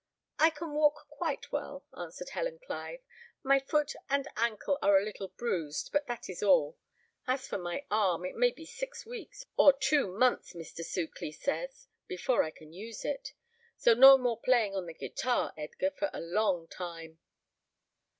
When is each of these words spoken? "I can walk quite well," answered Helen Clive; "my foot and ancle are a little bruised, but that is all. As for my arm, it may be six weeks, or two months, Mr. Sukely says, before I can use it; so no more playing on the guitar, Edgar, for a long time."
"I 0.39 0.49
can 0.49 0.73
walk 0.73 1.05
quite 1.09 1.51
well," 1.51 1.85
answered 1.95 2.29
Helen 2.29 2.57
Clive; 2.57 3.01
"my 3.43 3.59
foot 3.59 3.93
and 4.09 4.27
ancle 4.35 4.79
are 4.81 4.97
a 4.97 5.03
little 5.03 5.27
bruised, 5.27 5.91
but 5.93 6.07
that 6.07 6.27
is 6.27 6.41
all. 6.41 6.75
As 7.27 7.47
for 7.47 7.59
my 7.59 7.85
arm, 7.91 8.25
it 8.25 8.33
may 8.35 8.49
be 8.49 8.65
six 8.65 9.05
weeks, 9.05 9.45
or 9.57 9.71
two 9.73 10.07
months, 10.07 10.53
Mr. 10.53 10.83
Sukely 10.83 11.31
says, 11.31 11.85
before 12.07 12.41
I 12.41 12.49
can 12.49 12.73
use 12.73 13.05
it; 13.05 13.33
so 13.77 13.93
no 13.93 14.17
more 14.17 14.39
playing 14.39 14.75
on 14.75 14.87
the 14.87 14.95
guitar, 14.95 15.53
Edgar, 15.55 15.91
for 15.91 16.09
a 16.11 16.19
long 16.19 16.67
time." 16.67 17.19